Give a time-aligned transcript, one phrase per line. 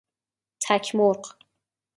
[0.63, 1.21] تک مرغ